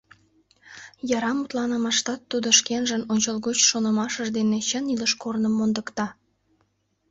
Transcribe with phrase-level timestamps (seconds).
[1.17, 6.07] Яра мутланымаштат тудо шкенжын ончылгоч шонымашыж дене чын илыш корным мондыкта.